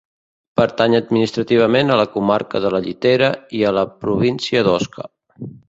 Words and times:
Pertany 0.59 0.95
administrativament 0.99 1.91
a 1.91 1.99
la 2.01 2.07
comarca 2.15 2.63
de 2.65 2.73
la 2.77 2.81
Llitera 2.87 3.31
i 3.61 3.63
a 3.73 3.77
la 3.81 3.87
província 4.07 4.67
d'Osca. 4.71 5.11